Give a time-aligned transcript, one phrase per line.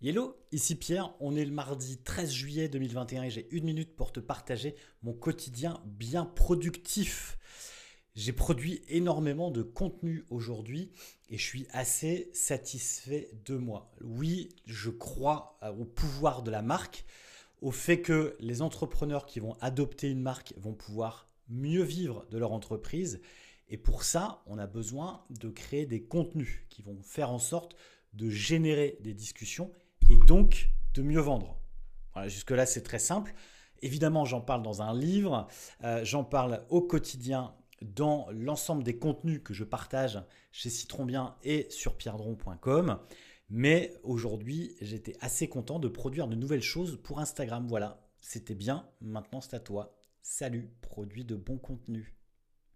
[0.00, 4.12] Hello, ici Pierre, on est le mardi 13 juillet 2021 et j'ai une minute pour
[4.12, 7.36] te partager mon quotidien bien productif.
[8.14, 10.92] J'ai produit énormément de contenu aujourd'hui
[11.30, 13.90] et je suis assez satisfait de moi.
[14.00, 17.04] Oui, je crois au pouvoir de la marque,
[17.60, 22.38] au fait que les entrepreneurs qui vont adopter une marque vont pouvoir mieux vivre de
[22.38, 23.20] leur entreprise.
[23.68, 27.74] Et pour ça, on a besoin de créer des contenus qui vont faire en sorte
[28.12, 29.72] de générer des discussions
[30.10, 31.58] et donc de mieux vendre.
[32.26, 33.32] Jusque-là, c'est très simple.
[33.80, 35.46] Évidemment, j'en parle dans un livre,
[35.84, 41.68] euh, j'en parle au quotidien dans l'ensemble des contenus que je partage chez Citronbien et
[41.70, 42.98] sur pierredron.com.
[43.50, 47.66] Mais aujourd'hui, j'étais assez content de produire de nouvelles choses pour Instagram.
[47.68, 48.88] Voilà, c'était bien.
[49.00, 49.94] Maintenant, c'est à toi.
[50.22, 52.17] Salut, produit de bons contenus.